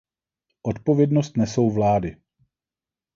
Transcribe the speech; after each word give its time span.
Odpovědnost 0.63 1.37
nesou 1.37 1.69
vlády. 1.71 2.15